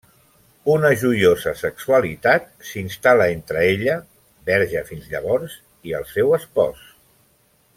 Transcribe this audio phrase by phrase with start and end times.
[0.75, 3.99] Una joiosa sexualitat s'instal·la entre ella
[4.49, 5.59] -verge fins llavors-
[5.91, 6.83] i el seu espòs.